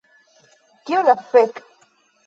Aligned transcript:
Kio 0.89 1.05
la 1.09 1.15
fek' 1.35 1.65